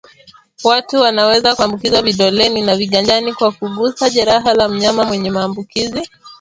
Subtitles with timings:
[0.63, 6.09] Watu wanaweza kuambukizwa vidoleni na viganjani kwa kugusa jeraha la mnyama mwenye maambukizi